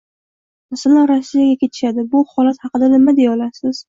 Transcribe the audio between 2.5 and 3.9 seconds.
haqida nima deya olasiz?